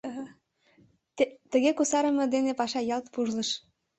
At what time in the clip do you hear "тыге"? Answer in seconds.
1.51-1.71